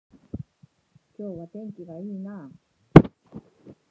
[1.15, 2.49] 今日は天気が良いな
[2.95, 3.01] あ